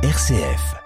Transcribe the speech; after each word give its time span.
RCF. 0.00 0.76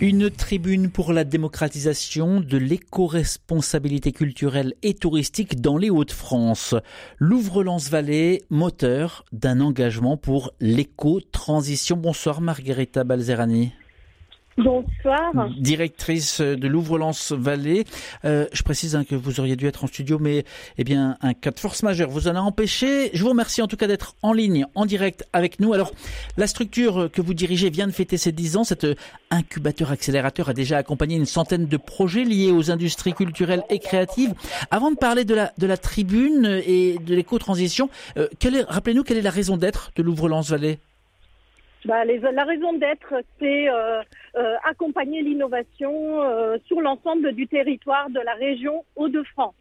Une 0.00 0.30
tribune 0.30 0.90
pour 0.90 1.12
la 1.12 1.24
démocratisation 1.24 2.40
de 2.40 2.56
l'éco-responsabilité 2.56 4.12
culturelle 4.12 4.72
et 4.82 4.94
touristique 4.94 5.60
dans 5.60 5.76
les 5.76 5.90
Hauts-de-France. 5.90 6.74
Louvre-Lens-Vallée, 7.18 8.44
moteur 8.48 9.26
d'un 9.32 9.60
engagement 9.60 10.16
pour 10.16 10.54
l'éco-transition. 10.60 11.98
Bonsoir 11.98 12.40
Margherita 12.40 13.04
Balzerani. 13.04 13.74
Bonsoir. 14.58 15.48
Directrice 15.58 16.40
de 16.40 16.68
Louvre-Lens-Vallée. 16.68 17.84
Euh, 18.24 18.46
je 18.52 18.62
précise 18.62 18.96
hein, 18.96 19.04
que 19.04 19.14
vous 19.14 19.40
auriez 19.40 19.56
dû 19.56 19.66
être 19.66 19.84
en 19.84 19.86
studio, 19.86 20.18
mais 20.18 20.44
eh 20.76 20.84
bien 20.84 21.16
un 21.22 21.34
cas 21.34 21.50
de 21.50 21.58
force 21.58 21.82
majeure 21.82 22.10
vous 22.10 22.28
en 22.28 22.34
a 22.34 22.40
empêché. 22.40 23.10
Je 23.14 23.22
vous 23.22 23.30
remercie 23.30 23.62
en 23.62 23.68
tout 23.68 23.76
cas 23.76 23.86
d'être 23.86 24.16
en 24.22 24.32
ligne, 24.32 24.66
en 24.74 24.86
direct 24.86 25.24
avec 25.32 25.60
nous. 25.60 25.72
Alors, 25.72 25.92
la 26.36 26.46
structure 26.46 27.08
que 27.12 27.22
vous 27.22 27.32
dirigez 27.32 27.70
vient 27.70 27.86
de 27.86 27.92
fêter 27.92 28.16
ses 28.16 28.32
10 28.32 28.56
ans. 28.56 28.64
Cet 28.64 28.86
incubateur 29.30 29.90
accélérateur 29.92 30.48
a 30.48 30.52
déjà 30.52 30.76
accompagné 30.78 31.16
une 31.16 31.26
centaine 31.26 31.66
de 31.66 31.76
projets 31.76 32.24
liés 32.24 32.50
aux 32.50 32.70
industries 32.70 33.14
culturelles 33.14 33.62
et 33.70 33.78
créatives. 33.78 34.34
Avant 34.70 34.90
de 34.90 34.96
parler 34.96 35.24
de 35.24 35.34
la, 35.34 35.76
tribune 35.76 36.60
et 36.66 36.98
de 36.98 37.14
l'éco-transition, 37.14 37.88
euh, 38.18 38.28
rappelez-nous 38.68 39.04
quelle 39.04 39.18
est 39.18 39.22
la 39.22 39.30
raison 39.30 39.56
d'être 39.56 39.92
de 39.96 40.02
Louvre-Lens-Vallée? 40.02 40.78
Bah, 41.86 42.04
la 42.04 42.44
raison 42.44 42.74
d'être, 42.74 43.14
c'est 43.38 43.70
euh, 43.70 44.02
euh, 44.36 44.56
accompagner 44.68 45.22
l'innovation 45.22 46.22
euh, 46.22 46.58
sur 46.66 46.80
l'ensemble 46.80 47.32
du 47.32 47.46
territoire 47.46 48.10
de 48.10 48.20
la 48.20 48.34
région 48.34 48.84
Hauts-de-France. 48.96 49.54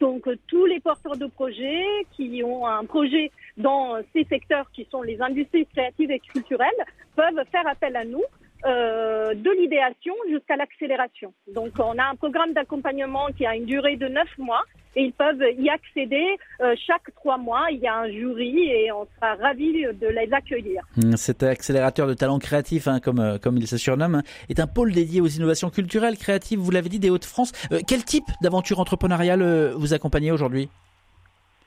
Donc 0.00 0.28
tous 0.46 0.66
les 0.66 0.80
porteurs 0.80 1.16
de 1.16 1.26
projets 1.26 1.84
qui 2.12 2.42
ont 2.44 2.66
un 2.66 2.84
projet 2.84 3.30
dans 3.56 3.96
ces 4.14 4.24
secteurs 4.24 4.70
qui 4.72 4.86
sont 4.90 5.02
les 5.02 5.20
industries 5.20 5.66
créatives 5.66 6.10
et 6.10 6.20
culturelles 6.20 6.84
peuvent 7.14 7.44
faire 7.50 7.66
appel 7.66 7.96
à 7.96 8.04
nous 8.04 8.22
euh, 8.66 9.34
de 9.34 9.50
l'idéation 9.60 10.14
jusqu'à 10.28 10.56
l'accélération. 10.56 11.32
Donc 11.54 11.72
on 11.78 11.98
a 11.98 12.04
un 12.04 12.16
programme 12.16 12.52
d'accompagnement 12.52 13.26
qui 13.36 13.46
a 13.46 13.54
une 13.54 13.64
durée 13.64 13.96
de 13.96 14.08
neuf 14.08 14.28
mois 14.38 14.62
et 14.96 15.02
ils 15.02 15.12
peuvent 15.12 15.42
y 15.58 15.68
accéder 15.68 16.24
euh, 16.60 16.74
chaque 16.86 17.14
trois 17.14 17.38
mois. 17.38 17.66
Il 17.70 17.78
y 17.78 17.86
a 17.86 17.94
un 17.94 18.10
jury 18.10 18.70
et 18.70 18.90
on 18.90 19.06
sera 19.14 19.34
ravis 19.36 19.84
de 19.84 20.08
les 20.08 20.32
accueillir. 20.32 20.82
Mmh, 20.96 21.16
cet 21.16 21.42
accélérateur 21.42 22.08
de 22.08 22.14
talents 22.14 22.40
créatifs, 22.40 22.88
hein, 22.88 22.98
comme, 22.98 23.20
euh, 23.20 23.38
comme 23.38 23.56
il 23.56 23.68
se 23.68 23.76
surnomme, 23.76 24.22
est 24.48 24.58
un 24.58 24.66
pôle 24.66 24.92
dédié 24.92 25.20
aux 25.20 25.28
innovations 25.28 25.70
culturelles, 25.70 26.16
créatives, 26.16 26.58
vous 26.58 26.70
l'avez 26.70 26.88
dit, 26.88 26.98
des 26.98 27.10
Hauts-de-France. 27.10 27.52
quel 27.86 28.04
type 28.04 28.26
d'aventure 28.42 28.80
entrepreneuriale 28.80 29.74
vous 29.76 29.94
accompagnez 29.94 30.32
aujourd'hui? 30.32 30.68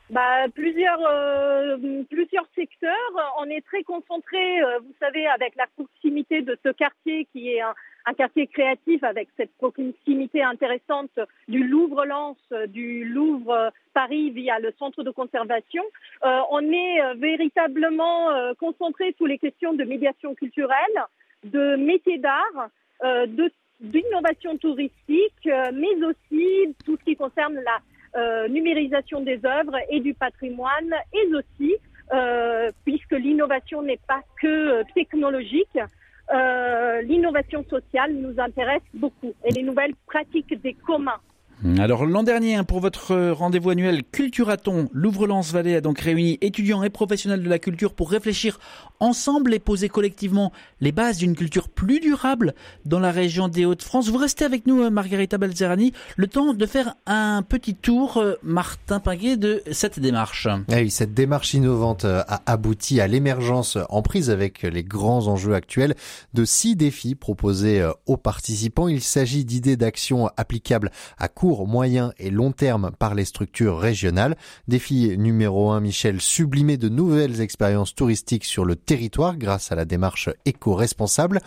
Bah, 0.10 0.48
plusieurs, 0.56 1.00
euh, 1.08 1.78
plusieurs 2.10 2.48
secteurs. 2.56 3.34
On 3.40 3.46
est 3.46 3.64
très 3.66 3.84
concentré, 3.84 4.62
euh, 4.62 4.80
vous 4.80 4.94
savez, 5.00 5.28
avec 5.28 5.56
la 5.56 5.68
proximité 5.76 6.42
de 6.42 6.58
ce 6.66 6.70
quartier 6.70 7.26
qui 7.32 7.52
est 7.52 7.62
un, 7.62 7.76
un 8.08 8.14
quartier 8.14 8.48
créatif 8.48 9.04
avec 9.04 9.30
cette 9.38 9.56
proximité 9.58 10.42
intéressante 10.42 11.20
du 11.48 11.64
Louvre-Lens, 11.64 12.38
du 12.70 13.06
Louvre-Paris 13.06 14.32
via 14.32 14.58
le 14.60 14.74
centre 14.80 15.04
de 15.04 15.12
conservation. 15.12 15.84
Euh, 16.26 16.40
on 16.50 16.62
est 16.72 17.02
euh, 17.02 17.14
véritablement 17.16 18.54
concentré 18.58 19.14
sur 19.18 19.28
les 19.28 19.38
questions 19.38 19.74
de 19.74 19.84
médiation 19.84 20.34
culturelle, 20.34 21.06
de 21.44 21.76
métiers 21.76 22.18
d'art, 22.18 22.70
d'innovation 23.80 24.58
touristique, 24.58 25.46
mais 25.46 26.04
aussi 26.04 26.76
tout 26.86 26.98
ce 26.98 27.04
qui 27.06 27.16
concerne 27.16 27.56
la 27.56 27.80
euh, 27.99 27.99
numérisation 28.50 29.22
des 29.22 29.40
œuvres 29.46 29.78
et 29.90 30.00
du 30.00 30.14
patrimoine, 30.14 30.94
et 31.14 31.34
aussi, 31.34 31.76
euh, 32.12 32.72
puisque 32.86 33.12
l'innovation 33.12 33.82
n'est 33.84 34.00
pas 34.08 34.22
que 34.42 34.84
technologique, 34.94 35.78
euh, 36.34 37.02
l'innovation 37.02 37.64
sociale 37.70 38.14
nous 38.14 38.40
intéresse 38.40 38.82
beaucoup. 38.94 39.34
Et 39.46 39.52
les 39.52 39.64
nouvelles 39.64 39.96
pratiques 40.08 40.60
des 40.62 40.74
communs 40.74 41.20
alors 41.78 42.06
l'an 42.06 42.24
dernier, 42.24 42.56
hein, 42.56 42.64
pour 42.64 42.80
votre 42.80 43.12
euh, 43.12 43.34
rendez-vous 43.34 43.70
annuel 43.70 44.04
Culturaton, 44.10 44.88
Louvre-Lens-Vallée 44.94 45.76
a 45.76 45.82
donc 45.82 46.00
réuni 46.00 46.38
étudiants 46.40 46.84
et 46.84 46.90
professionnels 46.90 47.44
de 47.44 47.50
la 47.50 47.60
culture 47.60 47.94
pour 47.94 48.12
réfléchir 48.12 48.60
ensemble 49.02 49.54
et 49.54 49.60
poser 49.60 49.90
collectivement 49.90 50.54
les 50.80 50.94
bases 50.94 51.18
d'une 51.18 51.36
culture 51.36 51.68
plus 51.68 52.00
durable 52.00 52.54
dans 52.86 53.00
la 53.00 53.12
région 53.12 53.50
des 53.50 53.66
Hauts-de-France. 53.66 54.08
Vous 54.08 54.18
restez 54.18 54.46
avec 54.46 54.68
nous, 54.68 54.84
euh, 54.84 54.90
Margarita 54.90 55.38
Balzerani, 55.38 55.92
le 56.16 56.28
temps 56.28 56.54
de 56.54 56.66
faire 56.66 56.96
un 57.06 57.44
petit 57.44 57.76
tour, 57.76 58.18
euh, 58.18 58.36
Martin 58.42 59.02
Pinguet, 59.02 59.36
de 59.36 59.62
cette 59.72 60.00
démarche. 60.00 60.48
Ah 60.48 60.78
oui, 60.78 60.90
cette 60.90 61.14
démarche 61.14 61.54
innovante 61.54 62.06
a 62.06 62.42
abouti 62.46 63.02
à 63.02 63.08
l'émergence 63.08 63.78
en 63.90 64.02
prise 64.02 64.30
avec 64.30 64.62
les 64.62 64.84
grands 64.84 65.28
enjeux 65.28 65.56
actuels 65.56 65.96
de 66.34 66.46
six 66.46 66.78
défis 66.78 67.16
proposés 67.16 67.86
aux 68.06 68.18
participants. 68.18 68.88
Il 68.88 69.02
s'agit 69.02 69.44
d'idées 69.44 69.76
d'action 69.76 70.30
applicables 70.38 70.92
à 71.18 71.28
court 71.28 71.49
moyen 71.68 72.14
et 72.18 72.30
long 72.30 72.52
terme 72.52 72.92
par 72.98 73.16
les 73.16 73.26
structures 73.26 73.80
régionales. 73.80 74.36
Défi 74.68 75.18
numéro 75.18 75.72
1, 75.72 75.80
Michel, 75.80 76.22
sublimer 76.22 76.78
de 76.78 76.90
nouvelles 76.90 77.42
expériences 77.42 77.96
touristiques 77.96 78.46
sur 78.46 78.66
le 78.66 78.76
territoire 78.76 79.38
grâce 79.38 79.72
à 79.72 79.76
la 79.76 79.86
démarche 79.86 80.30
éco-responsable. 80.46 81.42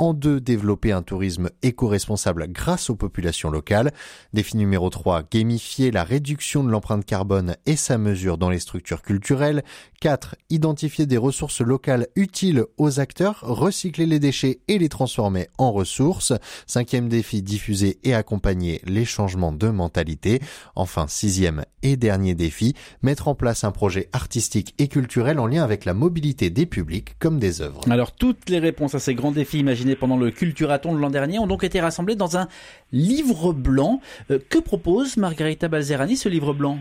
En 0.00 0.14
deux, 0.14 0.40
développer 0.40 0.92
un 0.92 1.02
tourisme 1.02 1.50
éco-responsable 1.62 2.46
grâce 2.52 2.88
aux 2.88 2.94
populations 2.94 3.50
locales. 3.50 3.90
Défi 4.32 4.56
numéro 4.56 4.90
3, 4.90 5.24
gamifier 5.28 5.90
la 5.90 6.04
réduction 6.04 6.62
de 6.62 6.70
l'empreinte 6.70 7.04
carbone 7.04 7.56
et 7.66 7.74
sa 7.74 7.98
mesure 7.98 8.38
dans 8.38 8.48
les 8.48 8.60
structures 8.60 9.02
culturelles. 9.02 9.64
4. 10.00 10.36
Identifier 10.50 11.06
des 11.06 11.16
ressources 11.16 11.60
locales 11.60 12.06
utiles 12.14 12.64
aux 12.76 13.00
acteurs, 13.00 13.40
recycler 13.42 14.06
les 14.06 14.20
déchets 14.20 14.60
et 14.68 14.78
les 14.78 14.88
transformer 14.88 15.48
en 15.58 15.72
ressources. 15.72 16.32
Cinquième 16.68 17.08
défi, 17.08 17.42
diffuser 17.42 17.98
et 18.04 18.14
accompagner 18.14 18.80
les 18.84 19.04
changements 19.04 19.52
de 19.52 19.68
mentalité. 19.68 20.40
Enfin, 20.76 21.06
sixième 21.08 21.64
et 21.82 21.96
dernier 21.96 22.36
défi, 22.36 22.74
mettre 23.02 23.26
en 23.26 23.34
place 23.34 23.64
un 23.64 23.72
projet 23.72 24.08
artistique 24.12 24.74
et 24.78 24.86
culturel 24.86 25.40
en 25.40 25.46
lien 25.46 25.64
avec 25.64 25.84
la 25.84 25.94
mobilité 25.94 26.50
des 26.50 26.66
publics 26.66 27.16
comme 27.18 27.40
des 27.40 27.62
œuvres. 27.62 27.80
Alors, 27.90 28.12
toutes 28.12 28.48
les 28.48 28.60
réponses 28.60 28.94
à 28.94 29.00
ces 29.00 29.14
grands 29.14 29.32
défis 29.32 29.64
pendant 29.96 30.16
le 30.16 30.30
Culturaton 30.30 30.94
de 30.94 31.00
l'an 31.00 31.10
dernier 31.10 31.38
ont 31.38 31.46
donc 31.46 31.64
été 31.64 31.80
rassemblés 31.80 32.16
dans 32.16 32.36
un 32.36 32.48
livre 32.92 33.52
blanc. 33.52 34.00
Euh, 34.30 34.38
que 34.50 34.58
propose 34.58 35.16
Margarita 35.16 35.68
Balzerani, 35.68 36.16
ce 36.16 36.28
livre 36.28 36.52
blanc 36.52 36.78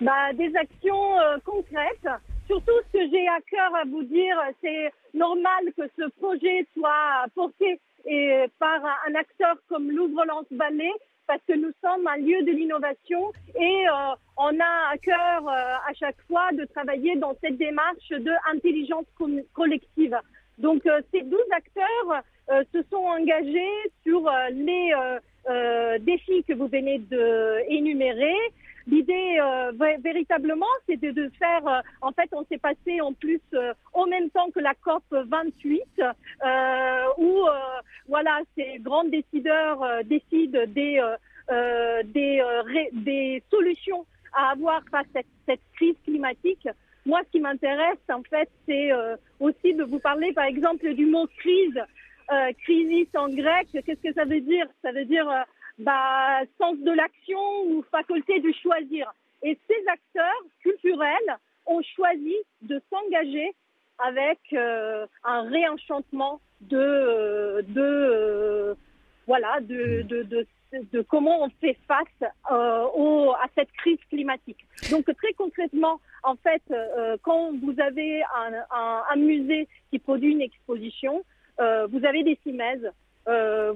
bah, 0.00 0.32
Des 0.34 0.52
actions 0.56 1.18
euh, 1.20 1.38
concrètes. 1.44 2.08
Surtout, 2.46 2.72
ce 2.86 2.98
que 2.98 3.10
j'ai 3.10 3.28
à 3.28 3.40
cœur 3.50 3.74
à 3.74 3.84
vous 3.84 4.02
dire, 4.04 4.36
c'est 4.62 4.92
normal 5.14 5.64
que 5.76 5.82
ce 5.98 6.08
projet 6.18 6.66
soit 6.74 7.26
porté 7.34 7.80
et 8.06 8.46
par 8.58 8.80
un 9.06 9.14
acteur 9.14 9.56
comme 9.68 9.90
Louvre-Lens 9.90 10.46
Ballet, 10.52 10.92
parce 11.26 11.42
que 11.46 11.52
nous 11.52 11.72
sommes 11.84 12.06
un 12.06 12.16
lieu 12.16 12.42
de 12.42 12.52
l'innovation 12.52 13.32
et 13.54 13.86
euh, 13.86 14.14
on 14.38 14.58
a 14.58 14.92
à 14.92 14.96
cœur 14.96 15.46
à 15.46 15.92
chaque 15.92 16.16
fois 16.26 16.50
de 16.52 16.64
travailler 16.64 17.16
dans 17.16 17.34
cette 17.42 17.58
démarche 17.58 18.08
de 18.08 18.32
intelligence 18.50 19.04
collective. 19.52 20.16
Donc 20.58 20.84
euh, 20.86 21.00
ces 21.12 21.22
12 21.22 21.38
acteurs 21.56 22.22
euh, 22.50 22.64
se 22.72 22.82
sont 22.90 22.96
engagés 22.96 23.92
sur 24.04 24.26
euh, 24.26 24.32
les 24.50 24.92
défis 26.00 26.44
que 26.44 26.52
vous 26.52 26.68
venez 26.68 26.98
d'énumérer. 26.98 28.34
L'idée 28.86 29.38
véritablement, 30.02 30.66
c'est 30.86 30.98
de, 30.98 31.30
faire. 31.38 31.82
en 32.02 32.12
fait, 32.12 32.28
on 32.32 32.44
s'est 32.44 32.58
passé 32.58 33.00
en 33.00 33.14
plus 33.14 33.40
en 33.94 34.06
même 34.06 34.28
temps 34.30 34.50
que 34.50 34.60
la 34.60 34.74
COP 34.74 35.04
28, 35.10 35.82
où 37.18 37.46
voilà, 38.08 38.40
ces 38.56 38.78
grands 38.80 39.04
décideurs 39.04 39.80
décident 40.04 40.60
des 40.66 41.00
solutions 43.50 44.04
à 44.34 44.50
avoir 44.50 44.82
face 44.90 45.06
à 45.14 45.20
cette 45.46 45.62
crise 45.76 45.96
climatique. 46.04 46.68
Moi, 47.08 47.22
ce 47.24 47.30
qui 47.30 47.40
m'intéresse, 47.40 47.98
en 48.12 48.22
fait, 48.22 48.50
c'est 48.66 48.92
euh, 48.92 49.16
aussi 49.40 49.72
de 49.72 49.82
vous 49.82 49.98
parler, 49.98 50.34
par 50.34 50.44
exemple, 50.44 50.92
du 50.92 51.06
mot 51.06 51.26
crise. 51.38 51.80
Euh, 52.30 52.52
crisis 52.62 53.08
en 53.16 53.30
grec, 53.30 53.66
qu'est-ce 53.72 54.02
que 54.06 54.12
ça 54.12 54.26
veut 54.26 54.42
dire? 54.42 54.66
Ça 54.82 54.92
veut 54.92 55.06
dire 55.06 55.26
euh, 55.26 55.40
bah, 55.78 56.40
sens 56.58 56.76
de 56.76 56.90
l'action 56.90 57.62
ou 57.68 57.82
faculté 57.90 58.40
de 58.40 58.52
choisir. 58.62 59.10
Et 59.42 59.58
ces 59.66 59.88
acteurs 59.88 60.44
culturels 60.60 61.38
ont 61.64 61.80
choisi 61.96 62.36
de 62.60 62.78
s'engager 62.90 63.54
avec 63.98 64.38
un 64.52 65.42
réenchantement 65.48 66.40
de, 66.60 67.64
de 67.68 68.76
voilà, 69.26 69.60
de, 69.60 70.02
de 70.72 71.02
comment 71.02 71.44
on 71.44 71.48
fait 71.60 71.76
face 71.86 72.30
euh, 72.50 72.84
au, 72.94 73.32
à 73.32 73.46
cette 73.56 73.72
crise 73.72 73.98
climatique. 74.10 74.66
Donc 74.90 75.04
très 75.04 75.32
concrètement, 75.34 76.00
en 76.22 76.36
fait, 76.36 76.62
euh, 76.70 77.16
quand 77.22 77.52
vous 77.62 77.74
avez 77.80 78.22
un, 78.22 79.04
un, 79.10 79.16
musée 79.16 79.68
qui 79.90 79.98
produit 79.98 80.32
une 80.32 80.42
exposition, 80.42 81.24
euh, 81.60 81.86
vous 81.90 82.04
avez 82.04 82.22
des 82.22 82.38
cimaises 82.42 82.90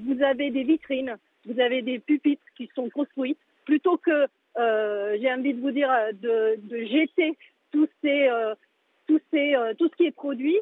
vous 0.01 0.23
avez 0.23 0.51
des 0.51 0.63
vitrines, 0.63 1.19
vous 1.45 1.61
avez 1.61 1.83
des 1.83 1.99
pupitres 1.99 2.47
qui 2.57 2.71
sont 2.75 2.89
construits, 2.89 3.37
plutôt 3.67 3.99
que, 3.99 4.27
j'ai 4.57 5.31
envie 5.31 5.53
de 5.53 5.61
vous 5.61 5.73
dire, 5.73 5.91
de, 6.15 6.57
de 6.57 6.87
jeter 6.87 7.37
tout 7.71 7.87
ce 8.01 9.97
qui 9.99 10.07
est 10.07 10.11
produit. 10.13 10.57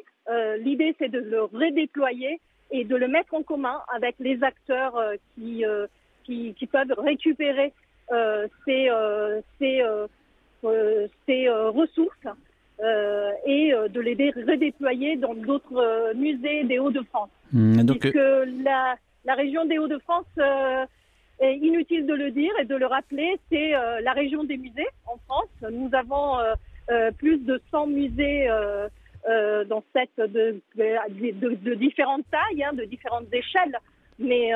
L'idée, 0.57 0.93
c'est 0.99 1.07
de 1.07 1.19
le 1.19 1.43
redéployer 1.43 2.41
et 2.71 2.83
de 2.83 2.97
le 2.97 3.07
mettre 3.07 3.33
en 3.33 3.43
commun 3.43 3.81
avec 3.95 4.15
les 4.19 4.43
acteurs 4.43 5.01
qui, 5.35 5.63
qui, 6.23 6.53
qui, 6.53 6.67
peuvent 6.67 6.93
récupérer 6.97 7.73
ces, 8.65 8.89
ces, 9.59 9.83
ces 11.25 11.49
ressources 11.49 12.27
euh, 12.83 13.31
et 13.45 13.73
euh, 13.73 13.87
de 13.89 13.99
les 13.99 14.15
redéployer 14.31 15.15
dans 15.15 15.35
d'autres 15.35 15.77
euh, 15.77 16.15
musées 16.15 16.63
des 16.63 16.79
Hauts-de-France. 16.79 17.29
Mmh, 17.53 17.85
Puisque 17.85 18.15
la, 18.15 18.95
la, 19.23 19.35
région 19.35 19.65
des 19.65 19.77
Hauts-de-France, 19.77 20.25
est 21.39 21.57
inutile 21.57 22.07
de 22.07 22.13
le 22.13 22.31
dire 22.31 22.51
et 22.59 22.65
de 22.65 22.75
le 22.75 22.87
rappeler, 22.87 23.39
c'est 23.51 23.71
la 23.71 24.13
région 24.13 24.43
des 24.43 24.57
musées 24.57 24.87
en 25.07 25.17
France. 25.27 25.49
Nous 25.71 25.89
avons 25.93 26.37
plus 27.17 27.39
de 27.39 27.59
100 27.71 27.87
musées 27.87 28.47
dans 29.67 29.83
cette 29.93 30.17
de, 30.17 30.61
de, 30.75 31.55
de 31.55 31.73
différentes 31.73 32.25
tailles, 32.29 32.63
hein, 32.63 32.73
de 32.73 32.83
différentes 32.85 33.33
échelles. 33.33 33.75
Mais 34.21 34.51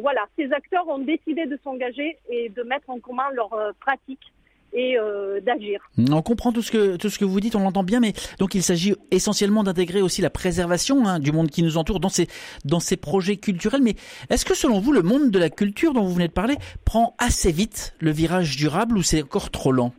voilà, 0.00 0.26
ces 0.36 0.52
acteurs 0.52 0.88
ont 0.88 0.98
décidé 0.98 1.46
de 1.46 1.58
s'engager 1.62 2.16
et 2.30 2.48
de 2.48 2.62
mettre 2.62 2.88
en 2.90 2.98
commun 2.98 3.30
leurs 3.34 3.74
pratiques 3.80 4.32
et 4.72 4.98
euh, 4.98 5.40
d'agir. 5.40 5.80
On 6.10 6.22
comprend 6.22 6.52
tout 6.52 6.62
ce 6.62 6.70
que 6.70 6.96
tout 6.96 7.08
ce 7.08 7.18
que 7.18 7.24
vous 7.24 7.40
dites, 7.40 7.56
on 7.56 7.60
l'entend 7.60 7.82
bien, 7.82 8.00
mais 8.00 8.12
donc 8.38 8.54
il 8.54 8.62
s'agit 8.62 8.94
essentiellement 9.10 9.62
d'intégrer 9.62 10.02
aussi 10.02 10.22
la 10.22 10.30
préservation 10.30 11.06
hein, 11.06 11.18
du 11.18 11.32
monde 11.32 11.50
qui 11.50 11.62
nous 11.62 11.76
entoure 11.76 12.00
dans 12.00 12.08
ces 12.08 12.26
dans 12.64 12.80
ces 12.80 12.96
projets 12.96 13.36
culturels. 13.36 13.82
Mais 13.82 13.94
est-ce 14.30 14.44
que 14.44 14.54
selon 14.54 14.78
vous, 14.78 14.92
le 14.92 15.02
monde 15.02 15.30
de 15.30 15.38
la 15.38 15.50
culture 15.50 15.92
dont 15.92 16.02
vous 16.02 16.14
venez 16.14 16.28
de 16.28 16.32
parler 16.32 16.56
prend 16.84 17.14
assez 17.18 17.52
vite 17.52 17.94
le 18.00 18.10
virage 18.10 18.56
durable 18.56 18.96
ou 18.96 19.02
c'est 19.02 19.22
encore 19.22 19.50
trop 19.50 19.72
lent? 19.72 19.92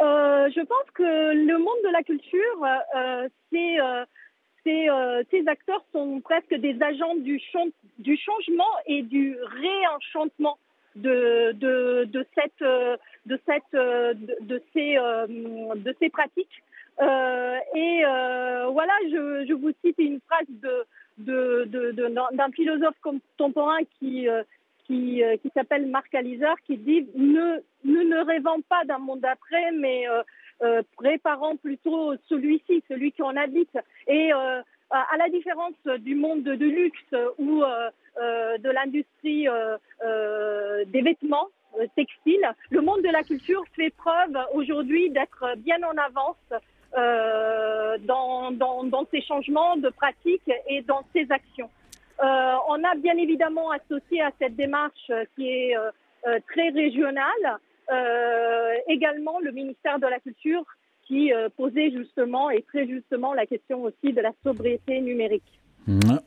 Euh, 0.00 0.48
Je 0.54 0.60
pense 0.60 0.90
que 0.94 1.02
le 1.02 1.58
monde 1.58 1.82
de 1.84 1.92
la 1.92 2.02
culture, 2.02 2.88
euh, 2.96 3.28
c'est 3.50 3.78
ces, 4.64 4.88
ces, 5.30 5.48
acteurs 5.48 5.84
sont 5.92 6.20
presque 6.20 6.54
des 6.54 6.80
agents 6.82 7.14
du, 7.16 7.40
changement 7.40 8.70
et 8.86 9.02
du 9.02 9.36
réenchantement 9.42 10.58
de, 10.96 11.56
ces, 12.34 12.50
euh, 14.98 16.08
pratiques. 16.12 16.62
Euh, 17.00 17.56
et 17.74 18.04
euh, 18.04 18.66
voilà, 18.70 18.92
je, 19.10 19.54
vous 19.54 19.72
cite 19.84 19.96
une 19.98 20.20
phrase 20.20 20.46
d'un 21.18 22.50
philosophe 22.52 22.96
contemporain 23.02 23.78
qui, 23.98 24.28
s'appelle 25.54 25.86
Marc 25.86 26.14
Alizar, 26.14 26.56
qui 26.66 26.76
dit 26.76 27.06
ne, 27.14 27.60
ne, 27.84 28.02
ne 28.02 28.24
rêvons 28.24 28.60
pas 28.68 28.84
d'un 28.84 28.98
monde 28.98 29.24
après, 29.24 29.72
mais 29.72 30.06
euh, 30.62 30.82
préparant 30.96 31.56
plutôt 31.56 32.14
celui-ci, 32.28 32.84
celui 32.88 33.10
qu'on 33.10 33.36
habite. 33.36 33.76
Et 34.06 34.32
euh, 34.32 34.60
à 34.90 35.16
la 35.18 35.28
différence 35.28 35.74
du 35.98 36.14
monde 36.14 36.44
de, 36.44 36.52
luxe 36.52 37.14
ou 37.38 37.64
euh, 37.64 38.58
de 38.58 38.70
l'industrie 38.70 39.48
des 40.86 41.00
vêtements 41.00 41.48
textiles, 41.96 42.46
le 42.70 42.80
monde 42.80 43.02
de 43.02 43.08
la 43.08 43.24
culture 43.24 43.64
fait 43.74 43.90
preuve 43.90 44.38
aujourd'hui 44.52 45.10
d'être 45.10 45.56
bien 45.56 45.78
en 45.82 45.96
avance 45.96 46.36
dans, 48.02 48.52
dans, 48.52 48.84
dans, 48.84 49.06
ces 49.10 49.22
changements 49.22 49.76
de 49.76 49.88
pratiques 49.88 50.52
et 50.68 50.82
dans 50.82 51.02
ces 51.14 51.26
actions. 51.32 51.70
on 52.20 52.84
a 52.84 52.94
bien 52.96 53.16
évidemment 53.16 53.70
associé 53.70 54.20
à 54.20 54.30
cette 54.38 54.56
démarche 54.56 55.10
qui 55.34 55.48
est 55.48 55.74
très 56.46 56.68
régionale 56.68 57.58
également 58.88 59.38
le 59.40 59.52
ministère 59.52 59.98
de 59.98 60.06
la 60.06 60.20
Culture 60.20 60.64
qui 61.06 61.32
euh, 61.32 61.48
posait 61.56 61.90
justement 61.90 62.50
et 62.50 62.62
très 62.62 62.86
justement 62.86 63.34
la 63.34 63.46
question 63.46 63.82
aussi 63.82 64.12
de 64.12 64.20
la 64.20 64.32
sobriété 64.44 65.00
numérique. 65.00 65.42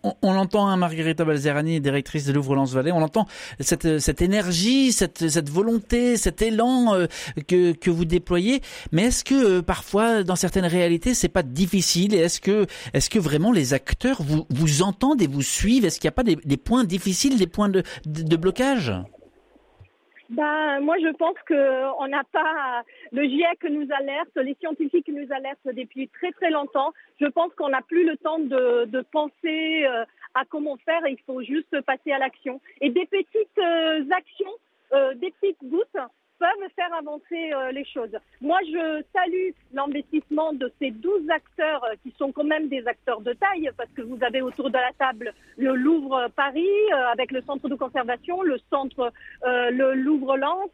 On, 0.03 0.13
on 0.21 0.33
l'entend, 0.33 0.67
hein, 0.67 0.75
Margherita 0.75 1.23
Balzerani, 1.23 1.79
directrice 1.79 2.25
de 2.25 2.33
Louvre-Lens 2.33 2.73
Vallée, 2.73 2.91
on 2.91 3.01
entend 3.01 3.25
cette, 3.61 3.99
cette 3.99 4.21
énergie, 4.21 4.91
cette, 4.91 5.29
cette 5.29 5.49
volonté, 5.49 6.17
cet 6.17 6.41
élan 6.41 6.93
euh, 6.93 7.05
que, 7.47 7.71
que 7.71 7.89
vous 7.89 8.03
déployez. 8.03 8.59
Mais 8.91 9.03
est-ce 9.03 9.23
que 9.23 9.33
euh, 9.33 9.61
parfois, 9.61 10.23
dans 10.23 10.35
certaines 10.35 10.65
réalités, 10.65 11.13
c'est 11.13 11.29
pas 11.29 11.41
difficile? 11.41 12.13
Et 12.13 12.17
est-ce 12.17 12.41
que, 12.41 12.65
est-ce 12.93 13.09
que 13.09 13.17
vraiment 13.17 13.53
les 13.53 13.73
acteurs 13.73 14.21
vous, 14.23 14.45
vous 14.49 14.81
entendent 14.81 15.21
et 15.21 15.27
vous 15.27 15.41
suivent? 15.41 15.85
Est-ce 15.85 16.01
qu'il 16.01 16.09
n'y 16.09 16.13
a 16.13 16.17
pas 16.17 16.23
des, 16.23 16.35
des, 16.35 16.57
points 16.57 16.83
difficiles, 16.83 17.37
des 17.37 17.47
points 17.47 17.69
de, 17.69 17.83
de 18.05 18.35
blocage? 18.35 18.91
Ben, 20.29 20.79
moi, 20.79 20.95
je 20.99 21.11
pense 21.15 21.35
qu'on 21.47 22.07
n'a 22.07 22.23
pas 22.31 22.83
le 23.11 23.23
GIEC 23.23 23.63
nous 23.69 23.87
alerte, 23.91 24.35
les 24.35 24.55
scientifiques 24.55 25.07
nous 25.09 25.31
alertent 25.31 25.59
depuis 25.73 26.07
très 26.09 26.31
très 26.31 26.49
longtemps. 26.49 26.93
Je 27.21 27.27
pense 27.27 27.53
qu'on 27.53 27.69
n'a 27.69 27.81
plus 27.81 28.05
le 28.05 28.17
temps 28.17 28.39
de, 28.39 28.85
de 28.85 29.01
penser 29.01 29.85
euh, 29.85 30.03
à 30.33 30.43
comment 30.45 30.77
faire. 30.77 31.01
Il 31.07 31.19
faut 31.25 31.41
juste 31.41 31.79
passer 31.81 32.11
à 32.11 32.17
l'action. 32.17 32.59
Et 32.81 32.89
des 32.89 33.05
petites 33.05 33.57
euh, 33.59 34.03
actions, 34.11 34.53
euh, 34.93 35.13
des 35.15 35.31
petites 35.39 35.63
gouttes 35.63 35.97
peuvent 36.39 36.69
faire 36.75 36.93
avancer 36.93 37.53
euh, 37.53 37.71
les 37.71 37.85
choses. 37.85 38.15
Moi, 38.41 38.57
je 38.65 39.03
salue 39.13 39.51
l'investissement 39.73 40.53
de 40.53 40.71
ces 40.79 40.91
12 40.91 41.29
acteurs 41.29 41.83
euh, 41.85 41.95
qui 42.03 42.13
sont 42.17 42.31
quand 42.31 42.43
même 42.43 42.67
des 42.67 42.85
acteurs 42.87 43.21
de 43.21 43.33
taille 43.33 43.69
parce 43.77 43.89
que 43.91 44.01
vous 44.01 44.17
avez 44.21 44.41
autour 44.41 44.69
de 44.69 44.77
la 44.77 44.91
table 44.97 45.33
le 45.57 45.75
Louvre 45.75 46.27
Paris 46.35 46.67
euh, 46.93 47.11
avec 47.11 47.31
le 47.31 47.41
centre 47.41 47.67
de 47.69 47.75
conservation, 47.75 48.41
le 48.41 48.57
centre 48.69 49.11
le 49.43 49.93
Louvre 49.93 50.37
Lens, 50.37 50.69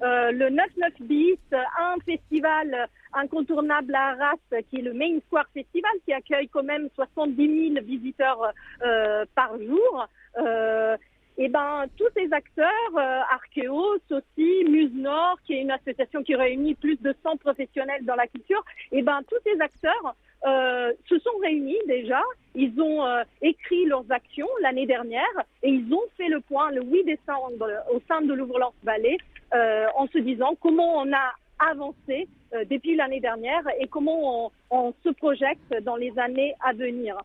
le 0.00 0.48
99 0.48 0.92
bis, 1.00 1.38
un 1.52 1.96
festival 2.04 2.88
incontournable 3.12 3.94
à 3.94 4.10
Arras 4.10 4.62
qui 4.70 4.78
est 4.78 4.82
le 4.82 4.92
Main 4.92 5.18
Square 5.26 5.46
Festival 5.52 5.92
qui 6.04 6.12
accueille 6.12 6.48
quand 6.48 6.62
même 6.62 6.88
70 6.94 7.72
000 7.74 7.84
visiteurs 7.84 8.52
par 9.34 9.58
jour 9.58 10.08
eh 11.36 11.48
ben 11.48 11.86
tous 11.96 12.08
ces 12.16 12.32
acteurs, 12.32 12.68
euh, 12.96 13.20
Archéos 13.32 13.98
aussi, 14.10 14.64
Muse 14.68 14.94
Nord, 14.94 15.38
qui 15.44 15.54
est 15.54 15.62
une 15.62 15.70
association 15.72 16.22
qui 16.22 16.34
réunit 16.36 16.74
plus 16.74 17.00
de 17.00 17.14
100 17.22 17.38
professionnels 17.38 18.04
dans 18.04 18.14
la 18.14 18.26
culture, 18.26 18.64
eh 18.92 19.02
ben 19.02 19.20
tous 19.28 19.38
ces 19.44 19.60
acteurs 19.60 20.14
euh, 20.46 20.92
se 21.08 21.18
sont 21.18 21.36
réunis 21.42 21.78
déjà. 21.86 22.20
Ils 22.54 22.80
ont 22.80 23.04
euh, 23.04 23.22
écrit 23.42 23.86
leurs 23.86 24.04
actions 24.10 24.48
l'année 24.62 24.86
dernière 24.86 25.24
et 25.62 25.70
ils 25.70 25.92
ont 25.92 26.04
fait 26.16 26.28
le 26.28 26.40
point 26.40 26.70
le 26.70 26.82
8 26.82 27.04
décembre 27.04 27.66
au 27.92 28.00
sein 28.06 28.20
de 28.20 28.32
l'Ouvre-Lance 28.32 28.74
Vallée 28.82 29.18
euh, 29.54 29.86
en 29.96 30.06
se 30.08 30.18
disant 30.18 30.54
comment 30.60 30.98
on 30.98 31.12
a 31.12 31.32
avancé 31.58 32.28
euh, 32.52 32.64
depuis 32.70 32.94
l'année 32.94 33.20
dernière 33.20 33.62
et 33.80 33.86
comment 33.88 34.46
on, 34.46 34.50
on 34.70 34.94
se 35.02 35.08
projette 35.10 35.58
dans 35.82 35.96
les 35.96 36.16
années 36.18 36.54
à 36.60 36.72
venir. 36.72 37.16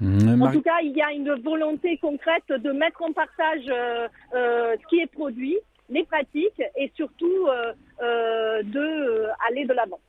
Mmh, 0.00 0.42
en 0.42 0.52
tout 0.52 0.62
cas, 0.62 0.80
il 0.82 0.94
y 0.94 1.00
a 1.00 1.12
une 1.12 1.32
volonté 1.42 1.96
concrète 1.98 2.48
de 2.48 2.70
mettre 2.72 3.02
en 3.02 3.12
partage 3.12 3.64
euh, 3.68 4.08
euh, 4.34 4.76
ce 4.80 4.86
qui 4.88 5.00
est 5.00 5.06
produit, 5.06 5.56
les 5.88 6.04
pratiques 6.04 6.62
et 6.76 6.92
surtout 6.96 7.46
euh, 7.48 7.72
euh 8.02 8.62
de 8.62 8.78
euh, 8.78 9.28
aller 9.48 9.64
de 9.64 9.72
l'avant. 9.72 10.00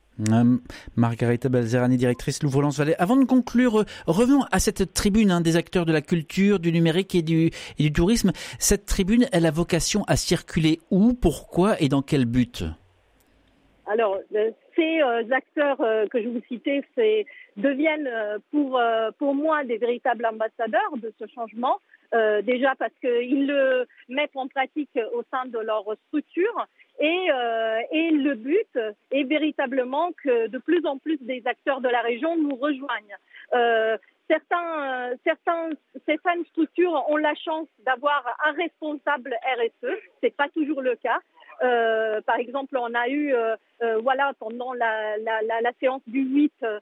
Margarita 0.96 1.48
Balzerani, 1.48 1.96
directrice 1.96 2.42
Louvre-Lens 2.42 2.76
Vallée. 2.78 2.96
Avant 2.98 3.16
de 3.16 3.24
conclure, 3.24 3.84
revenons 4.06 4.42
à 4.50 4.58
cette 4.58 4.92
tribune 4.92 5.30
hein, 5.30 5.40
des 5.40 5.56
acteurs 5.56 5.86
de 5.86 5.92
la 5.92 6.00
culture, 6.00 6.58
du 6.58 6.72
numérique 6.72 7.14
et 7.14 7.22
du, 7.22 7.46
et 7.78 7.82
du 7.82 7.92
tourisme. 7.92 8.32
Cette 8.58 8.84
tribune, 8.84 9.26
elle 9.32 9.46
a 9.46 9.52
vocation 9.52 10.02
à 10.08 10.16
circuler 10.16 10.80
où, 10.90 11.14
pourquoi 11.14 11.80
et 11.80 11.88
dans 11.88 12.02
quel 12.02 12.24
but? 12.24 12.64
Alors, 13.86 14.18
ces 14.78 15.32
acteurs 15.32 15.78
que 16.10 16.22
je 16.22 16.28
vous 16.28 16.42
citais, 16.48 16.82
deviennent 17.58 18.06
euh, 18.06 18.38
pour, 18.50 18.78
euh, 18.78 19.10
moi 19.20 19.64
des 19.64 19.78
véritables 19.78 20.24
ambassadeurs 20.26 20.96
de 20.96 21.12
ce 21.18 21.26
changement. 21.34 21.78
Euh, 22.14 22.40
déjà 22.40 22.74
parce 22.78 22.94
qu'ils 23.02 23.46
le 23.46 23.86
mettent 24.08 24.34
en 24.34 24.48
pratique 24.48 24.98
au 25.12 25.22
sein 25.30 25.44
de 25.44 25.58
leur 25.58 25.84
structure 26.06 26.66
et, 26.98 27.30
euh, 27.30 27.80
le 27.92 28.34
but 28.34 28.78
est 29.10 29.24
véritablement 29.24 30.10
que 30.24 30.46
de 30.46 30.56
plus 30.56 30.86
en 30.86 30.96
plus 30.96 31.18
des 31.20 31.42
acteurs 31.44 31.82
de 31.82 31.88
la 31.88 32.00
région 32.00 32.34
nous 32.38 32.56
rejoignent. 32.56 33.16
Euh, 33.52 33.98
certains, 34.26 35.12
certains, 35.22 35.70
certaines 36.06 36.46
structures 36.46 37.04
ont 37.10 37.18
la 37.18 37.34
chance 37.34 37.68
d'avoir 37.84 38.24
un 38.46 38.52
responsable 38.52 39.36
RSE, 39.58 39.92
c'est 40.22 40.34
pas 40.34 40.48
toujours 40.48 40.80
le 40.80 40.96
cas. 40.96 41.18
Euh, 41.62 42.20
par 42.22 42.36
exemple, 42.36 42.76
on 42.76 42.94
a 42.94 43.08
eu, 43.08 43.32
euh, 43.34 43.56
euh, 43.82 43.98
voilà, 43.98 44.32
pendant 44.38 44.72
la, 44.72 45.16
la, 45.18 45.42
la, 45.42 45.72
séance 45.80 46.02
du 46.06 46.22
8, 46.22 46.52
euh, 46.62 46.78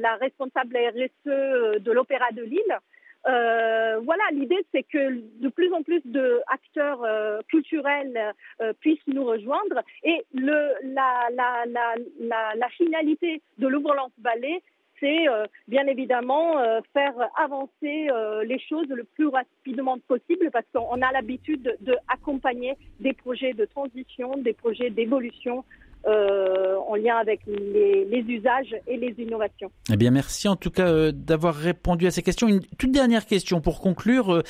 la 0.00 0.14
responsable 0.16 0.76
RSE 0.76 1.80
de 1.80 1.92
l'Opéra 1.92 2.30
de 2.32 2.42
Lille. 2.42 2.78
voilà, 3.24 4.24
l'idée 4.32 4.64
c'est 4.72 4.84
que 4.84 5.20
de 5.40 5.48
plus 5.48 5.72
en 5.72 5.82
plus 5.82 6.00
d'acteurs 6.04 7.04
culturels 7.48 8.32
puissent 8.80 9.08
nous 9.08 9.24
rejoindre 9.24 9.82
et 10.04 10.24
le, 10.32 10.72
la 10.84 12.68
finalité 12.70 13.42
de 13.58 13.66
l'Ouvre-Lance 13.66 14.12
Vallée, 14.22 14.62
c'est 15.00 15.26
bien 15.68 15.86
évidemment 15.86 16.54
faire 16.92 17.14
avancer 17.36 18.08
les 18.44 18.58
choses 18.58 18.88
le 18.88 19.04
plus 19.04 19.28
rapidement 19.28 19.98
possible 20.08 20.50
parce 20.50 20.66
qu'on 20.72 21.02
a 21.02 21.12
l'habitude 21.12 21.76
d'accompagner 21.80 22.76
des 23.00 23.12
projets 23.12 23.52
de 23.52 23.64
transition, 23.64 24.36
des 24.38 24.54
projets 24.54 24.90
d'évolution 24.90 25.64
euh, 26.06 26.76
en 26.88 26.94
lien 26.94 27.16
avec 27.16 27.40
les, 27.46 28.24
usages 28.28 28.74
et 28.86 28.96
les 28.96 29.14
innovations. 29.18 29.70
Eh 29.92 29.96
bien, 29.96 30.12
merci 30.12 30.46
en 30.46 30.54
tout 30.54 30.70
cas 30.70 30.86
euh, 30.86 31.10
d'avoir 31.12 31.54
répondu 31.54 32.06
à 32.06 32.12
ces 32.12 32.22
questions. 32.22 32.46
Une 32.46 32.60
toute 32.78 32.92
dernière 32.92 33.26
question 33.26 33.60
pour 33.60 33.80
conclure. 33.80 34.42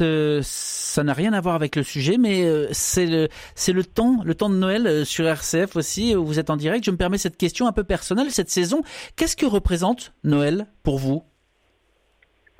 Euh, 0.00 0.40
ça 0.42 1.02
n'a 1.02 1.12
rien 1.14 1.32
à 1.32 1.40
voir 1.40 1.54
avec 1.54 1.76
le 1.76 1.82
sujet, 1.82 2.18
mais 2.18 2.44
c'est 2.72 3.06
le, 3.06 3.28
le 3.68 3.84
temps, 3.84 4.18
le 4.22 4.34
temps 4.34 4.50
de 4.50 4.56
Noël 4.56 5.06
sur 5.06 5.26
RCF 5.26 5.76
aussi. 5.76 6.14
Vous 6.14 6.38
êtes 6.38 6.50
en 6.50 6.56
direct. 6.56 6.84
Je 6.84 6.90
me 6.90 6.96
permets 6.96 7.18
cette 7.18 7.38
question 7.38 7.66
un 7.66 7.72
peu 7.72 7.84
personnelle 7.84 8.30
cette 8.30 8.50
saison. 8.50 8.82
Qu'est-ce 9.16 9.36
que 9.36 9.46
représente 9.46 10.12
Noël 10.24 10.66
pour 10.82 10.98
vous? 10.98 11.22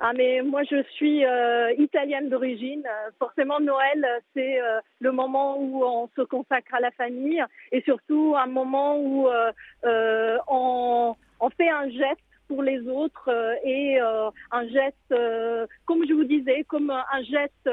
Ah 0.05 0.11
mais 0.11 0.41
moi 0.41 0.63
je 0.69 0.83
suis 0.95 1.23
euh, 1.23 1.71
italienne 1.77 2.27
d'origine. 2.27 2.83
Forcément 3.19 3.61
Noël 3.61 4.05
c'est 4.33 4.61
euh, 4.61 4.81
le 4.99 5.13
moment 5.13 5.57
où 5.57 5.81
on 5.85 6.09
se 6.17 6.23
consacre 6.23 6.73
à 6.73 6.81
la 6.81 6.91
famille 6.91 7.41
et 7.71 7.81
surtout 7.83 8.35
un 8.37 8.47
moment 8.47 8.99
où 8.99 9.29
euh, 9.29 10.37
on, 10.49 11.15
fait 11.57 11.69
un 11.69 11.89
geste 11.89 12.19
pour 12.49 12.63
les 12.63 12.85
autres 12.89 13.29
et 13.63 13.99
un 13.99 14.67
geste, 14.67 15.13
comme 15.85 16.05
je 16.07 16.13
vous 16.13 16.23
disais, 16.23 16.63
comme 16.65 16.89
un 16.89 17.23
geste 17.23 17.69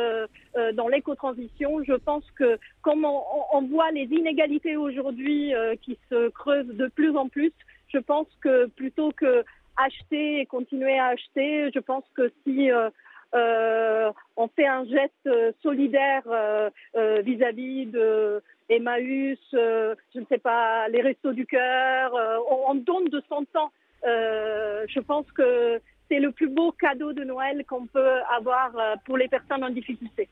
dans 0.74 0.88
l'éco-transition. 0.88 1.82
Je 1.84 1.94
pense 1.94 2.24
que 2.32 2.58
comme 2.82 3.04
on 3.04 3.62
voit 3.62 3.90
les 3.90 4.04
inégalités 4.04 4.76
aujourd'hui 4.76 5.52
qui 5.82 5.98
se 6.10 6.28
creusent 6.30 6.76
de 6.76 6.88
plus 6.88 7.16
en 7.16 7.28
plus, 7.28 7.52
je 7.88 7.98
pense 7.98 8.28
que 8.40 8.66
plutôt 8.66 9.12
que 9.12 9.44
acheter 9.76 10.40
et 10.40 10.46
continuer 10.46 10.98
à 10.98 11.06
acheter. 11.06 11.70
Je 11.74 11.78
pense 11.78 12.04
que 12.14 12.32
si 12.44 12.70
euh, 12.70 12.90
euh, 13.34 14.10
on 14.36 14.48
fait 14.48 14.66
un 14.66 14.84
geste 14.84 15.12
euh, 15.26 15.52
solidaire 15.62 16.22
vis-à-vis 17.22 17.86
de 17.86 18.42
Emmaüs, 18.68 19.38
je 19.52 19.94
ne 20.14 20.24
sais 20.26 20.38
pas, 20.38 20.88
les 20.88 21.02
restos 21.02 21.32
du 21.32 21.46
cœur, 21.46 22.12
on, 22.68 22.74
donne 22.74 23.08
de 23.08 23.22
son 23.28 23.44
temps. 23.52 23.72
je 24.04 25.00
pense 25.00 25.30
que 25.32 25.80
c'est 26.08 26.20
le 26.20 26.32
plus 26.32 26.48
beau 26.48 26.72
cadeau 26.72 27.12
de 27.12 27.24
Noël 27.24 27.64
qu'on 27.68 27.86
peut 27.86 28.20
avoir 28.36 28.72
pour 29.04 29.16
les 29.16 29.28
personnes 29.28 29.64
en 29.64 29.70
difficulté. 29.70 30.28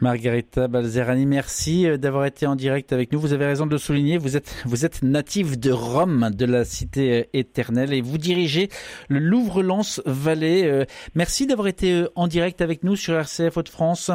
Margarita 0.00 0.68
Balzerani, 0.68 1.26
merci 1.26 1.86
euh, 1.86 1.96
d'avoir 1.96 2.26
été 2.26 2.46
en 2.46 2.56
direct 2.56 2.92
avec 2.92 3.12
nous. 3.12 3.20
Vous 3.20 3.32
avez 3.32 3.46
raison 3.46 3.66
de 3.66 3.72
le 3.72 3.78
souligner, 3.78 4.18
vous 4.18 4.36
êtes, 4.36 4.54
vous 4.64 4.84
êtes 4.84 5.02
natif 5.02 5.58
de 5.58 5.70
Rome, 5.70 6.30
de 6.32 6.44
la 6.44 6.64
cité 6.64 7.20
euh, 7.20 7.24
éternelle, 7.32 7.92
et 7.92 8.00
vous 8.00 8.18
dirigez 8.18 8.68
le 9.08 9.18
Louvre-Lens-Vallée. 9.18 10.64
Euh, 10.64 10.84
merci 11.14 11.46
d'avoir 11.46 11.68
été 11.68 12.06
en 12.14 12.28
direct 12.28 12.60
avec 12.60 12.84
nous 12.84 12.96
sur 12.96 13.14
RCF 13.14 13.56
Hauts-de-France. 13.56 14.10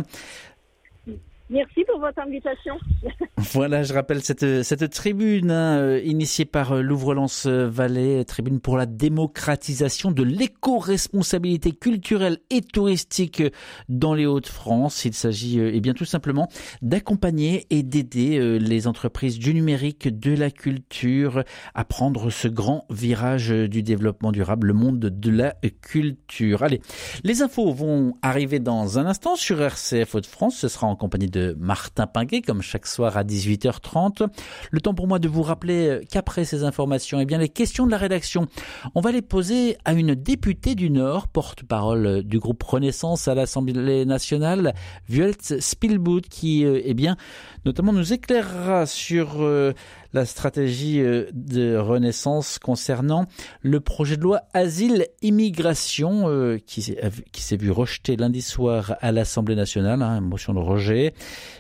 Merci 1.52 1.84
pour 1.84 2.00
votre 2.00 2.18
invitation. 2.20 2.76
voilà, 3.38 3.84
je 3.84 3.94
rappelle 3.94 4.22
cette, 4.22 4.64
cette 4.64 4.90
tribune 4.90 5.52
hein, 5.52 5.80
euh, 5.80 6.02
initiée 6.02 6.46
par 6.46 6.72
euh, 6.72 6.82
Louvre-Lens 6.82 7.46
euh, 7.46 7.68
Vallée, 7.68 8.24
tribune 8.24 8.62
pour 8.62 8.78
la 8.78 8.86
démocratisation 8.86 10.12
de 10.12 10.24
l'éco-responsabilité 10.24 11.74
culturelle 11.74 12.38
et 12.52 12.62
touristique 12.62 13.44
dans 13.90 14.14
les 14.14 14.26
Hauts-de-France. 14.26 15.04
Il 15.04 15.14
s'agit 15.14 15.60
eh 15.60 15.82
bien 15.82 15.94
tout 15.94 16.06
simplement 16.06 16.48
d'accompagner 16.82 17.68
et 17.70 17.84
d'aider 17.84 18.58
les 18.58 18.88
entreprises 18.88 19.38
du 19.38 19.54
numérique, 19.54 20.08
de 20.08 20.34
la 20.34 20.52
culture 20.52 21.44
à 21.76 21.84
prendre 21.84 22.30
ce 22.30 22.48
grand 22.48 22.86
virage 22.90 23.50
du 23.50 23.84
développement 23.84 24.32
durable, 24.32 24.68
le 24.68 24.74
monde 24.74 25.00
de 25.00 25.30
la 25.30 25.54
culture. 25.82 26.64
Allez, 26.64 26.82
les 27.26 27.42
infos 27.42 27.74
vont 27.74 28.14
arriver 28.22 28.60
dans 28.60 29.00
un 29.00 29.06
instant 29.06 29.36
sur 29.36 29.62
RCF 29.62 30.16
Hauts-de-France. 30.16 30.56
Ce 30.56 30.70
sera 30.70 30.88
en 30.88 30.96
compagnie 30.96 31.28
de 31.28 31.41
Martin 31.58 32.08
Pinguet, 32.08 32.42
comme 32.42 32.62
chaque 32.62 32.88
soir 32.88 33.18
à 33.18 33.24
18h30. 33.24 34.28
Le 34.72 34.82
temps 34.82 34.94
pour 34.94 35.08
moi 35.08 35.20
de 35.20 35.28
vous 35.28 35.44
rappeler 35.44 36.02
qu'après 36.10 36.46
ces 36.46 36.64
informations, 36.64 37.20
eh 37.20 37.26
bien, 37.26 37.38
les 37.38 37.50
questions 37.50 37.86
de 37.86 37.92
la 37.92 37.98
rédaction, 37.98 38.48
on 38.96 39.02
va 39.02 39.12
les 39.12 39.22
poser 39.22 39.78
à 39.86 39.94
une 39.94 40.16
députée 40.16 40.76
du 40.76 40.90
Nord, 40.90 41.28
porte-parole 41.28 42.24
du 42.24 42.40
groupe 42.40 42.64
Renaissance 42.64 43.28
à 43.28 43.36
l'Assemblée 43.36 44.06
nationale, 44.06 44.74
Violette 45.08 45.60
Spielboot, 45.60 46.28
qui, 46.28 46.66
euh, 46.66 46.82
eh 46.84 46.94
bien, 46.94 47.18
notamment 47.66 47.94
nous 47.94 48.14
éclairera 48.14 48.86
sur 48.86 49.42
euh, 49.42 49.74
la 50.14 50.26
stratégie 50.26 51.02
euh, 51.02 51.26
de 51.34 51.76
Renaissance 51.78 52.60
concernant 52.60 53.26
le 53.62 53.80
projet 53.80 54.18
de 54.18 54.22
loi 54.22 54.42
Asile-Immigration 54.54 56.30
euh, 56.30 56.58
qui 56.66 56.82
s'est 56.82 57.58
vu 57.58 57.72
rejeté 57.72 58.16
lundi 58.16 58.42
soir 58.42 58.96
à 59.02 59.12
l'Assemblée 59.12 59.56
nationale, 59.56 60.02
hein, 60.02 60.22
motion 60.22 60.54
de 60.54 60.60
rejet, 60.60 61.14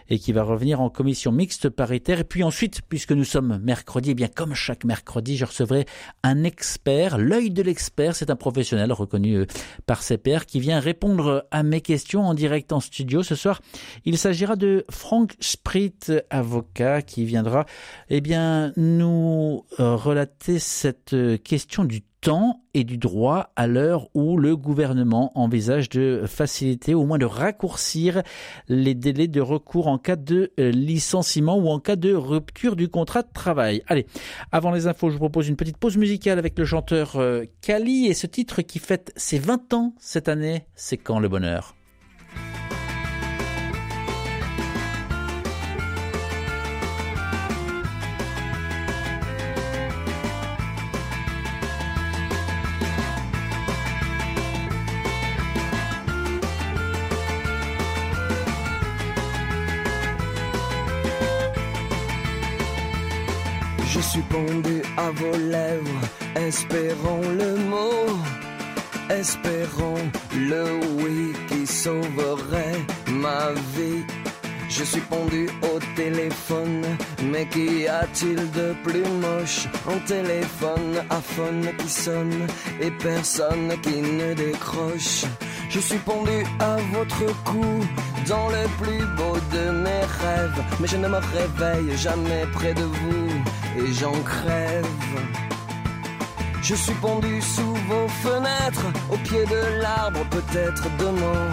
et 0.10 0.20
qui 0.20 0.34
va 0.34 0.44
revenir 0.44 0.82
en 0.82 0.90
commission 0.90 1.32
mixte 1.32 1.70
paritaire. 1.70 2.20
Et 2.20 2.24
puis 2.24 2.44
ensuite, 2.44 2.82
puisque 2.88 3.12
nous 3.12 3.24
sommes 3.24 3.60
mercredi, 3.64 4.12
eh 4.12 4.16
bien 4.16 4.28
comme 4.28 4.54
chaque 4.54 4.84
mercredi, 4.84 5.38
je 5.38 5.46
recevrai 5.46 5.86
un 6.24 6.44
expert. 6.44 7.18
L'œil 7.18 7.52
de 7.52 7.62
l'expert, 7.62 8.16
c'est 8.16 8.30
un 8.30 8.36
professionnel 8.36 8.92
reconnu 8.92 9.36
euh, 9.36 9.46
par 9.86 10.04
ses 10.04 10.18
pairs 10.18 10.46
qui 10.46 10.60
vient 10.60 10.80
répondre 10.80 11.46
à 11.52 11.64
mes 11.64 11.82
questions 11.82 12.26
en 12.26 12.34
direct 12.34 12.74
en 12.74 12.80
studio. 12.80 13.24
Ce 13.24 13.36
soir, 13.36 13.62
il 14.06 14.18
s'agira 14.18 14.56
de 14.56 14.86
Frank 14.90 15.34
Sprit, 15.40 15.94
avocat, 16.30 17.02
qui 17.02 17.26
viendra, 17.26 17.66
eh 18.10 18.22
bien, 18.22 18.41
nous 18.78 19.66
euh, 19.80 19.96
relater 19.96 20.60
cette 20.60 21.14
euh, 21.14 21.38
question 21.38 21.84
du 21.84 22.02
temps 22.22 22.62
et 22.74 22.84
du 22.84 22.98
droit 22.98 23.52
à 23.56 23.68
l'heure 23.68 24.08
où 24.14 24.38
le 24.38 24.56
gouvernement 24.56 25.32
envisage 25.36 25.90
de 25.90 26.24
faciliter, 26.28 26.94
au 26.94 27.06
moins 27.06 27.18
de 27.18 27.26
raccourcir 27.26 28.22
les 28.68 28.94
délais 28.94 29.28
de 29.28 29.42
recours 29.42 29.88
en 29.88 29.98
cas 29.98 30.16
de 30.16 30.52
euh, 30.60 30.72
licenciement 30.72 31.58
ou 31.58 31.70
en 31.70 31.80
cas 31.80 31.96
de 31.96 32.14
rupture 32.14 32.76
du 32.76 32.90
contrat 32.90 33.24
de 33.24 33.32
travail. 33.34 33.82
Allez, 33.88 34.06
avant 34.52 34.72
les 34.72 34.88
infos, 34.88 35.10
je 35.10 35.14
vous 35.14 35.20
propose 35.20 35.48
une 35.48 35.56
petite 35.56 35.78
pause 35.78 35.98
musicale 35.98 36.38
avec 36.38 36.58
le 36.58 36.66
chanteur 36.66 37.18
Kali 37.62 38.08
et 38.08 38.14
ce 38.14 38.28
titre 38.28 38.62
qui 38.62 38.80
fête 38.80 39.12
ses 39.16 39.40
20 39.40 39.74
ans 39.74 39.94
cette 40.00 40.30
année, 40.30 40.66
c'est 40.76 40.98
quand 40.98 41.20
le 41.20 41.30
bonheur? 41.30 41.76
Suis 64.00 64.22
pendu 64.22 64.82
à 64.98 65.12
vos 65.12 65.38
lèvres, 65.38 66.02
espérons 66.36 67.22
le 67.38 67.56
mot, 67.70 68.08
espérons 69.10 70.10
le 70.34 70.80
oui 71.04 71.34
qui 71.50 71.68
sauverait 71.68 72.80
ma 73.08 73.52
vie. 73.76 74.06
Je 74.70 74.86
suis 74.86 75.02
pendu 75.02 75.50
au 75.64 75.80
téléphone, 75.98 76.86
mais 77.24 77.46
qu'y 77.48 77.88
a-t-il 77.88 78.50
de 78.52 78.74
plus 78.84 79.04
moche? 79.20 79.68
Un 79.90 80.00
téléphone 80.08 81.04
à 81.10 81.20
phone 81.20 81.68
qui 81.78 81.90
sonne 81.90 82.48
et 82.80 82.92
personne 82.92 83.74
qui 83.84 84.02
ne 84.02 84.34
décroche. 84.34 85.26
Je 85.74 85.80
suis 85.80 86.00
pendu 86.00 86.46
à 86.60 86.76
votre 86.94 87.44
cou 87.46 87.66
dans 88.28 88.50
le 88.50 88.64
plus 88.82 89.06
beau 89.16 89.38
de 89.54 89.72
mes 89.72 90.04
rêves, 90.22 90.62
mais 90.82 90.88
je 90.88 90.98
ne 90.98 91.08
me 91.08 91.18
réveille 91.18 91.98
jamais 91.98 92.44
près 92.52 92.74
de 92.74 92.84
vous 92.84 93.30
et 93.80 93.94
j'en 93.94 94.18
crève. 94.34 94.86
Je 96.62 96.76
suis 96.76 96.94
pendu 96.96 97.42
sous 97.42 97.74
vos 97.90 98.08
fenêtres, 98.24 98.86
au 99.10 99.18
pied 99.18 99.46
de 99.46 99.82
l'arbre, 99.82 100.24
peut-être 100.30 100.84
demain, 101.00 101.48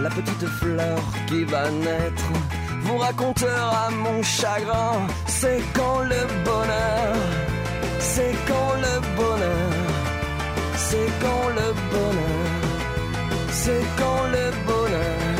la 0.00 0.10
petite 0.10 0.46
fleur 0.58 0.98
qui 1.28 1.44
va 1.44 1.70
naître 1.70 2.30
vous 2.82 2.98
racontera 2.98 3.90
mon 3.90 4.22
chagrin. 4.24 5.06
C'est 5.26 5.62
quand 5.72 6.00
le 6.00 6.22
bonheur, 6.44 7.14
c'est 8.00 8.34
quand 8.48 8.72
le 8.86 8.94
bonheur, 9.16 9.72
c'est 10.76 11.10
quand 11.22 11.48
le 11.60 11.68
bonheur, 11.92 12.41
c'est 13.64 13.84
quand 14.00 14.24
le 14.36 14.46
bonheur, 14.70 15.38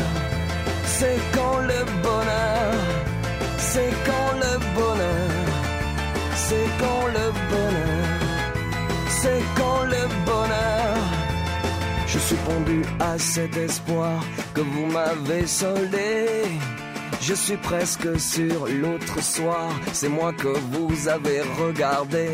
c'est 0.97 1.19
quand 1.35 1.57
le 1.71 1.79
bonheur, 2.05 2.73
c'est 3.57 3.93
quand 4.07 4.31
le 4.43 4.53
bonheur 4.75 5.43
c'est 6.53 6.69
quand 6.83 7.05
le 7.17 7.25
bonheur, 7.51 8.19
c'est 9.21 9.43
quand 9.59 9.83
le 9.95 10.03
bonheur. 10.25 10.97
Je 12.07 12.19
suis 12.19 12.41
pendu 12.49 12.81
à 12.99 13.17
cet 13.17 13.57
espoir 13.57 14.23
que 14.53 14.61
vous 14.61 14.85
m'avez 14.85 15.45
soldé. 15.47 16.43
Je 17.21 17.33
suis 17.33 17.57
presque 17.57 18.19
sur 18.19 18.67
l'autre 18.67 19.23
soir, 19.23 19.69
c'est 19.93 20.09
moi 20.09 20.33
que 20.33 20.53
vous 20.73 21.07
avez 21.07 21.41
regardé. 21.61 22.29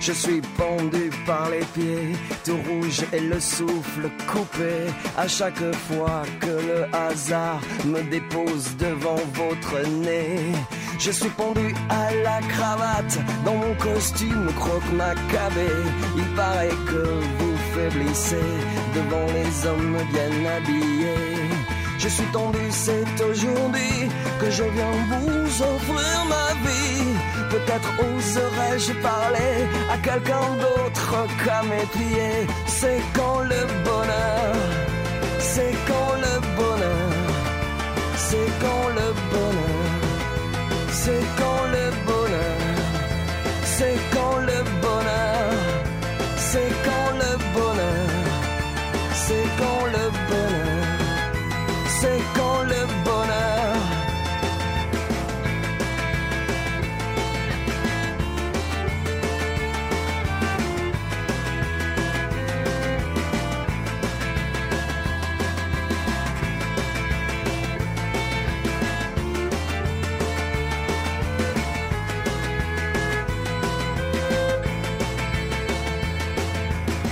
Je 0.00 0.12
suis 0.12 0.40
pendu 0.56 1.10
par 1.26 1.50
les 1.50 1.64
pieds, 1.74 2.14
tout 2.44 2.58
rouge 2.68 3.02
et 3.12 3.20
le 3.20 3.40
souffle 3.40 4.10
coupé. 4.30 4.86
À 5.16 5.26
chaque 5.26 5.74
fois 5.88 6.22
que 6.40 6.46
le 6.46 6.86
hasard 6.94 7.60
me 7.84 8.02
dépose 8.02 8.76
devant 8.78 9.20
votre 9.34 9.86
nez. 9.88 10.52
Je 10.98 11.10
suis 11.10 11.30
pendu 11.30 11.74
à 11.90 12.14
la 12.24 12.40
cravate 12.48 13.18
dans 13.44 13.54
mon 13.54 13.74
costume 13.74 14.50
croque 14.56 14.92
macabé. 14.92 15.70
Il 16.16 16.34
paraît 16.34 16.78
que 16.86 17.04
vous 17.38 17.56
faiblissez 17.74 18.50
devant 18.94 19.26
les 19.32 19.66
hommes 19.66 19.98
bien 20.12 20.50
habillés. 20.56 21.38
Je 21.98 22.08
suis 22.08 22.30
tendu, 22.32 22.58
c'est 22.70 23.22
aujourd'hui 23.22 24.08
que 24.40 24.50
je 24.50 24.62
viens 24.62 24.92
vous 25.10 25.62
offrir 25.62 26.24
ma 26.28 26.68
vie. 26.68 26.97
Peut-être 27.58 27.90
oserais-je 27.98 28.92
parler 29.02 29.54
à 29.90 29.96
quelqu'un 29.98 30.48
d'autre 30.62 31.26
qu'à 31.42 31.62
mes 31.62 31.86
pieds. 31.96 32.46
C'est 32.66 33.00
quand 33.16 33.40
le 33.40 33.62
bonheur, 33.84 34.54
c'est 35.40 35.74
quand 35.88 36.12
le 36.26 36.34
bonheur, 36.56 37.10
c'est 38.16 38.50
quand 38.62 38.88
le 38.98 39.08
bonheur, 39.32 39.90
c'est 41.02 41.24
quand 41.40 41.62
le 41.74 41.86
bonheur, 42.06 42.76
c'est 43.64 43.98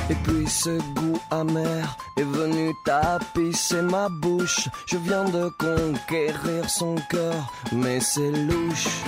Et 0.09 0.15
puis 0.15 0.47
ce 0.49 0.79
goût 0.95 1.19
amer 1.31 1.97
est 2.17 2.23
venu 2.23 2.73
tapisser 2.85 3.83
ma 3.83 4.09
bouche. 4.09 4.69
Je 4.87 4.99
viens 4.99 5.25
de 5.25 5.51
conquérir 5.59 6.71
son 6.71 6.95
cœur, 7.11 7.53
mais 7.73 7.99
c'est 8.01 8.31
louche. 8.31 9.03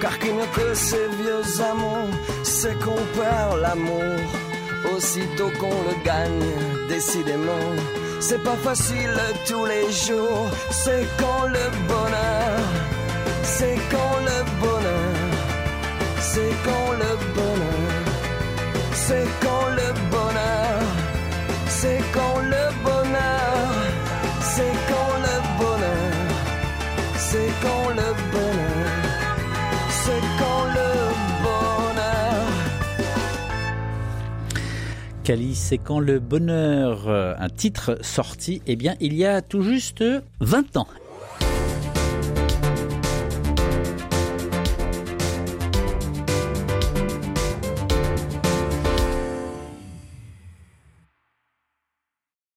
Car 0.00 0.18
qui 0.18 0.30
mieux 0.30 0.50
que 0.54 0.74
ces 0.74 1.08
vieux 1.20 1.62
amants, 1.70 2.08
c'est 2.42 2.76
qu'on 2.80 3.02
perd 3.16 3.60
l'amour. 3.60 4.18
Aussitôt 4.96 5.50
qu'on 5.60 5.82
le 5.88 6.04
gagne, 6.04 6.88
décidément, 6.88 7.70
c'est 8.20 8.42
pas 8.42 8.56
facile 8.56 9.20
tous 9.46 9.66
les 9.66 9.90
jours. 9.92 10.48
C'est 10.70 11.06
quand 11.18 11.46
le 11.46 11.66
bonheur, 11.86 12.58
c'est 13.42 13.78
quand 13.90 14.16
le 14.30 14.38
bonheur, 14.60 15.14
c'est 16.20 16.54
quand 16.64 16.92
le 16.92 17.34
bonheur. 17.34 17.47
C'est 19.08 19.28
quand 19.40 19.68
le 19.70 19.88
bonheur, 20.10 20.82
c'est 21.66 22.00
quand 22.12 22.40
le 22.42 22.64
bonheur, 22.84 23.70
c'est 24.42 24.76
quand 24.90 25.14
le 25.26 25.36
bonheur, 25.58 26.12
c'est 27.16 27.52
quand 27.62 27.88
le 27.88 28.08
bonheur, 28.32 28.98
c'est 30.02 30.24
quand 30.38 30.64
le 30.76 30.90
bonheur. 31.42 32.44
Cali, 35.24 35.54
c'est 35.54 35.78
quand 35.78 36.00
le 36.00 36.18
bonheur, 36.18 37.08
euh, 37.08 37.32
un 37.38 37.48
titre 37.48 37.96
sorti, 38.02 38.60
eh 38.66 38.76
bien, 38.76 38.94
il 39.00 39.14
y 39.14 39.24
a 39.24 39.40
tout 39.40 39.62
juste 39.62 40.04
20 40.40 40.76
ans. 40.76 40.86